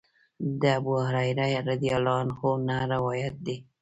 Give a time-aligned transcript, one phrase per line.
[0.61, 3.55] د ابوهريره رضی الله عنه نه روايت دی: